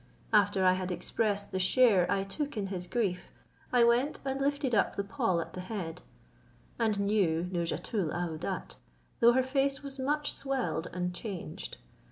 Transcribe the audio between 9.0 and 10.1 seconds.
though hr face was